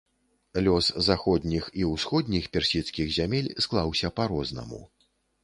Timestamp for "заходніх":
1.07-1.67